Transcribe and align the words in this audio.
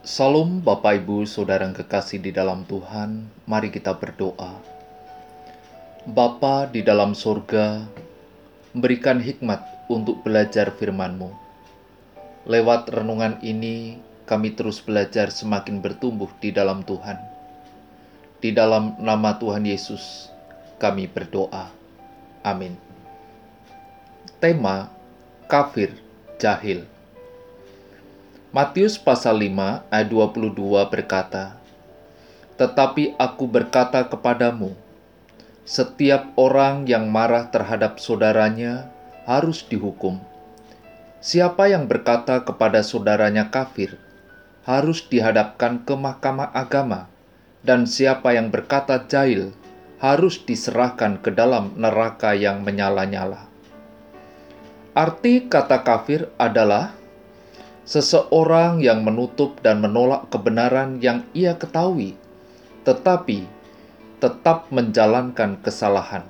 Salam 0.00 0.64
Bapak 0.64 1.04
Ibu 1.04 1.28
Saudara 1.28 1.68
yang 1.68 1.76
kekasih 1.76 2.24
di 2.24 2.32
dalam 2.32 2.64
Tuhan, 2.64 3.28
mari 3.44 3.68
kita 3.68 3.92
berdoa. 4.00 4.56
Bapa 6.08 6.64
di 6.72 6.80
dalam 6.80 7.12
sorga, 7.12 7.84
berikan 8.72 9.20
hikmat 9.20 9.60
untuk 9.92 10.24
belajar 10.24 10.72
firman-Mu. 10.72 11.28
Lewat 12.48 12.88
renungan 12.88 13.44
ini, 13.44 14.00
kami 14.24 14.56
terus 14.56 14.80
belajar 14.80 15.28
semakin 15.28 15.84
bertumbuh 15.84 16.32
di 16.40 16.48
dalam 16.48 16.80
Tuhan. 16.80 17.20
Di 18.40 18.56
dalam 18.56 18.96
nama 19.04 19.36
Tuhan 19.36 19.68
Yesus, 19.68 20.32
kami 20.80 21.12
berdoa. 21.12 21.68
Amin. 22.40 22.72
Tema 24.40 24.88
Kafir 25.44 25.92
Jahil 26.40 26.88
Matius 28.50 28.98
pasal 28.98 29.46
5 29.46 29.94
ayat 29.94 30.10
22 30.10 30.58
berkata, 30.90 31.54
Tetapi 32.58 33.14
aku 33.14 33.46
berkata 33.46 34.02
kepadamu, 34.10 34.74
setiap 35.62 36.34
orang 36.34 36.82
yang 36.82 37.06
marah 37.14 37.46
terhadap 37.46 38.02
saudaranya 38.02 38.90
harus 39.22 39.62
dihukum. 39.62 40.18
Siapa 41.22 41.70
yang 41.70 41.86
berkata 41.86 42.42
kepada 42.42 42.82
saudaranya 42.82 43.54
kafir, 43.54 43.94
harus 44.66 45.06
dihadapkan 45.06 45.86
ke 45.86 45.94
mahkamah 45.94 46.50
agama, 46.50 47.06
dan 47.62 47.86
siapa 47.86 48.34
yang 48.34 48.50
berkata 48.50 48.98
jahil, 49.06 49.54
harus 50.02 50.42
diserahkan 50.42 51.22
ke 51.22 51.30
dalam 51.30 51.78
neraka 51.78 52.34
yang 52.34 52.66
menyala-nyala. 52.66 53.46
Arti 54.90 55.46
kata 55.46 55.86
kafir 55.86 56.26
adalah 56.34 56.98
seseorang 57.88 58.84
yang 58.84 59.02
menutup 59.02 59.58
dan 59.64 59.80
menolak 59.80 60.28
kebenaran 60.28 61.00
yang 61.00 61.24
ia 61.32 61.56
ketahui, 61.56 62.16
tetapi 62.84 63.48
tetap 64.20 64.68
menjalankan 64.68 65.56
kesalahan. 65.64 66.24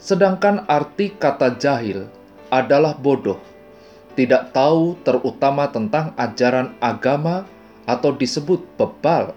Sedangkan 0.00 0.64
arti 0.68 1.12
kata 1.12 1.56
jahil 1.60 2.08
adalah 2.48 2.96
bodoh, 2.96 3.40
tidak 4.16 4.52
tahu 4.52 4.96
terutama 5.04 5.68
tentang 5.68 6.12
ajaran 6.16 6.76
agama 6.80 7.44
atau 7.84 8.12
disebut 8.12 8.64
bebal. 8.76 9.36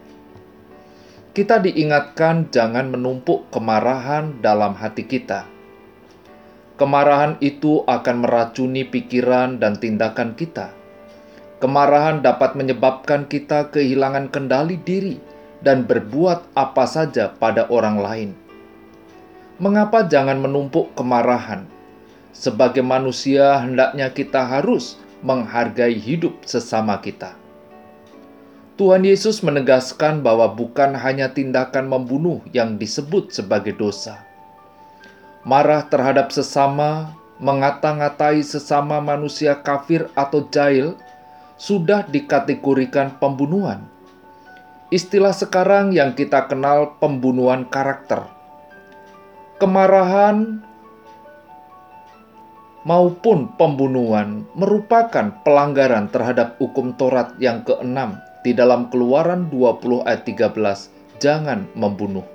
Kita 1.33 1.57
diingatkan 1.57 2.53
jangan 2.53 2.93
menumpuk 2.93 3.49
kemarahan 3.49 4.37
dalam 4.37 4.77
hati 4.77 5.01
kita. 5.01 5.49
Kemarahan 6.77 7.41
itu 7.41 7.81
akan 7.89 8.21
meracuni 8.21 8.85
pikiran 8.85 9.57
dan 9.57 9.81
tindakan 9.81 10.37
kita 10.37 10.82
Kemarahan 11.61 12.25
dapat 12.25 12.57
menyebabkan 12.57 13.29
kita 13.29 13.69
kehilangan 13.69 14.31
kendali 14.33 14.79
diri 14.81 15.17
dan 15.61 15.85
berbuat 15.85 16.53
apa 16.57 16.85
saja 16.85 17.31
pada 17.35 17.69
orang 17.69 17.97
lain. 17.97 18.29
Mengapa 19.61 20.05
jangan 20.09 20.41
menumpuk 20.41 20.91
kemarahan? 20.97 21.69
Sebagai 22.33 22.81
manusia, 22.81 23.61
hendaknya 23.61 24.09
kita 24.09 24.41
harus 24.43 24.97
menghargai 25.21 25.95
hidup 25.95 26.41
sesama 26.43 26.97
kita. 26.99 27.37
Tuhan 28.73 29.05
Yesus 29.05 29.45
menegaskan 29.45 30.25
bahwa 30.25 30.49
bukan 30.49 30.97
hanya 30.97 31.29
tindakan 31.29 31.85
membunuh 31.85 32.41
yang 32.49 32.81
disebut 32.81 33.29
sebagai 33.29 33.77
dosa. 33.77 34.25
Marah 35.45 35.85
terhadap 35.85 36.33
sesama, 36.33 37.13
mengata-ngatai 37.37 38.41
sesama 38.41 38.97
manusia 38.97 39.53
kafir 39.61 40.09
atau 40.17 40.49
jahil, 40.49 40.97
sudah 41.63 42.03
dikategorikan 42.11 43.15
pembunuhan. 43.23 43.87
Istilah 44.91 45.31
sekarang 45.31 45.95
yang 45.95 46.11
kita 46.11 46.51
kenal 46.51 46.99
pembunuhan 46.99 47.63
karakter. 47.71 48.27
Kemarahan 49.63 50.59
maupun 52.83 53.47
pembunuhan 53.55 54.43
merupakan 54.59 55.39
pelanggaran 55.47 56.11
terhadap 56.11 56.59
hukum 56.59 56.99
Taurat 56.99 57.31
yang 57.39 57.63
keenam 57.63 58.19
di 58.43 58.51
dalam 58.51 58.91
Keluaran 58.91 59.47
20 59.47 60.03
ayat 60.03 60.27
13, 60.27 60.91
jangan 61.23 61.63
membunuh. 61.79 62.27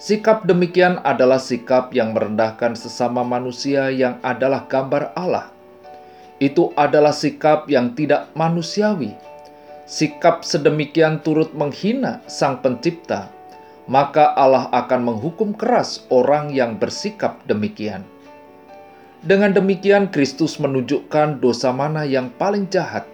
Sikap 0.00 0.48
demikian 0.48 0.96
adalah 1.04 1.36
sikap 1.36 1.92
yang 1.92 2.16
merendahkan 2.16 2.72
sesama 2.72 3.20
manusia 3.20 3.92
yang 3.92 4.16
adalah 4.24 4.64
gambar 4.64 5.12
Allah 5.12 5.55
itu 6.38 6.72
adalah 6.76 7.16
sikap 7.16 7.68
yang 7.72 7.96
tidak 7.96 8.28
manusiawi. 8.36 9.16
Sikap 9.86 10.42
sedemikian 10.42 11.22
turut 11.22 11.54
menghina 11.54 12.18
Sang 12.26 12.58
Pencipta, 12.58 13.30
maka 13.86 14.34
Allah 14.34 14.66
akan 14.74 15.14
menghukum 15.14 15.54
keras 15.54 16.04
orang 16.10 16.50
yang 16.50 16.74
bersikap 16.76 17.38
demikian. 17.46 18.02
Dengan 19.22 19.54
demikian, 19.54 20.10
Kristus 20.10 20.58
menunjukkan 20.58 21.38
dosa 21.38 21.70
mana 21.70 22.02
yang 22.02 22.34
paling 22.34 22.66
jahat, 22.68 23.06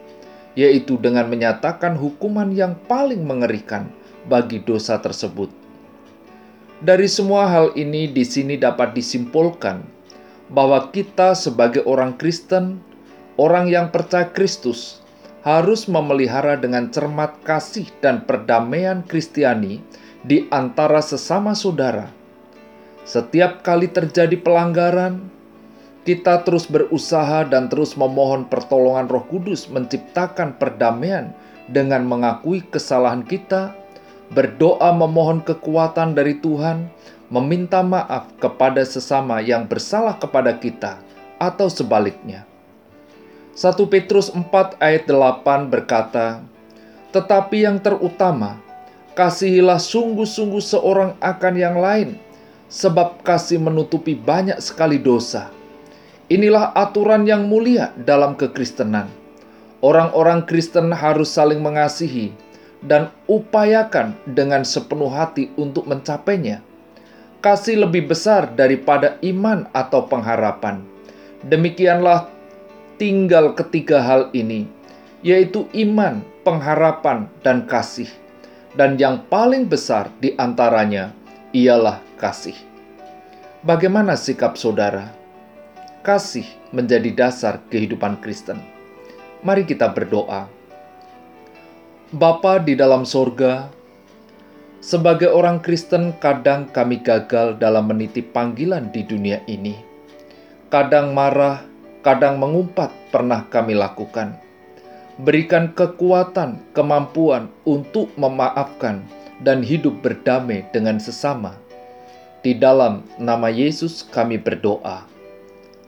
yaitu 0.58 0.96
dengan 0.98 1.28
menyatakan 1.28 1.96
hukuman 1.96 2.52
yang 2.52 2.76
paling 2.88 3.22
mengerikan 3.22 3.88
bagi 4.28 4.60
dosa 4.60 5.00
tersebut. 5.00 5.48
Dari 6.82 7.06
semua 7.06 7.46
hal 7.46 7.76
ini, 7.78 8.10
di 8.10 8.26
sini 8.26 8.58
dapat 8.58 8.96
disimpulkan 8.96 9.86
bahwa 10.50 10.90
kita, 10.90 11.32
sebagai 11.38 11.86
orang 11.86 12.18
Kristen, 12.18 12.82
orang 13.41 13.69
yang 13.69 13.88
percaya 13.88 14.28
Kristus 14.28 15.03
harus 15.43 15.91
memelihara 15.91 16.54
dengan 16.54 16.88
cermat 16.94 17.43
kasih 17.43 17.91
dan 17.98 18.22
perdamaian 18.22 19.03
Kristiani 19.03 19.82
di 20.22 20.47
antara 20.54 21.03
sesama 21.03 21.53
saudara. 21.53 22.10
Setiap 23.03 23.66
kali 23.66 23.91
terjadi 23.91 24.38
pelanggaran, 24.38 25.26
kita 26.06 26.47
terus 26.47 26.70
berusaha 26.70 27.43
dan 27.47 27.66
terus 27.66 27.98
memohon 27.98 28.47
pertolongan 28.47 29.10
Roh 29.10 29.26
Kudus 29.26 29.66
menciptakan 29.66 30.54
perdamaian 30.59 31.34
dengan 31.66 32.06
mengakui 32.06 32.62
kesalahan 32.62 33.26
kita, 33.26 33.75
berdoa 34.31 34.94
memohon 34.94 35.43
kekuatan 35.43 36.14
dari 36.14 36.38
Tuhan, 36.38 36.87
meminta 37.34 37.82
maaf 37.82 38.31
kepada 38.38 38.87
sesama 38.87 39.43
yang 39.43 39.66
bersalah 39.66 40.14
kepada 40.22 40.54
kita, 40.59 41.03
atau 41.43 41.66
sebaliknya. 41.66 42.51
1 43.52 43.76
Petrus 43.92 44.32
4 44.32 44.80
ayat 44.80 45.04
8 45.04 45.68
berkata, 45.68 46.40
Tetapi 47.12 47.68
yang 47.68 47.76
terutama, 47.84 48.56
kasihilah 49.12 49.76
sungguh-sungguh 49.76 50.64
seorang 50.64 51.20
akan 51.20 51.54
yang 51.60 51.76
lain, 51.76 52.16
sebab 52.72 53.20
kasih 53.20 53.60
menutupi 53.60 54.16
banyak 54.16 54.56
sekali 54.56 54.96
dosa. 54.96 55.52
Inilah 56.32 56.72
aturan 56.72 57.28
yang 57.28 57.44
mulia 57.44 57.92
dalam 58.00 58.40
kekristenan. 58.40 59.12
Orang-orang 59.84 60.48
Kristen 60.48 60.88
harus 60.88 61.28
saling 61.28 61.60
mengasihi 61.60 62.32
dan 62.80 63.12
upayakan 63.28 64.16
dengan 64.24 64.64
sepenuh 64.64 65.12
hati 65.12 65.52
untuk 65.60 65.84
mencapainya. 65.84 66.64
Kasih 67.44 67.84
lebih 67.84 68.08
besar 68.08 68.48
daripada 68.56 69.20
iman 69.20 69.69
atau 69.76 70.08
pengharapan. 70.08 70.80
Demikianlah 71.44 72.32
tinggal 73.02 73.58
ketiga 73.58 73.98
hal 73.98 74.30
ini, 74.30 74.70
yaitu 75.26 75.66
iman, 75.74 76.22
pengharapan, 76.46 77.26
dan 77.42 77.66
kasih. 77.66 78.06
Dan 78.78 78.94
yang 78.94 79.26
paling 79.26 79.66
besar 79.66 80.06
di 80.22 80.38
antaranya 80.38 81.10
ialah 81.50 81.98
kasih. 82.14 82.54
Bagaimana 83.66 84.14
sikap 84.14 84.54
saudara? 84.54 85.10
Kasih 86.06 86.46
menjadi 86.70 87.10
dasar 87.10 87.58
kehidupan 87.74 88.22
Kristen. 88.22 88.62
Mari 89.42 89.66
kita 89.66 89.90
berdoa. 89.90 90.46
Bapa 92.14 92.62
di 92.62 92.78
dalam 92.78 93.02
sorga, 93.02 93.66
sebagai 94.78 95.26
orang 95.34 95.58
Kristen 95.58 96.14
kadang 96.22 96.70
kami 96.70 97.02
gagal 97.02 97.58
dalam 97.58 97.90
meniti 97.90 98.22
panggilan 98.22 98.94
di 98.94 99.02
dunia 99.02 99.43
ini. 99.50 99.75
Kadang 100.70 101.10
marah, 101.19 101.71
kadang 102.02 102.43
mengumpat 102.43 102.90
pernah 103.14 103.46
kami 103.46 103.78
lakukan. 103.78 104.37
Berikan 105.22 105.70
kekuatan, 105.70 106.58
kemampuan 106.75 107.46
untuk 107.62 108.10
memaafkan 108.19 109.06
dan 109.38 109.62
hidup 109.62 110.02
berdamai 110.02 110.66
dengan 110.75 110.99
sesama. 110.99 111.54
Di 112.43 112.58
dalam 112.58 113.06
nama 113.22 113.46
Yesus 113.46 114.02
kami 114.02 114.34
berdoa. 114.34 115.06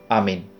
Amin. 0.06 0.53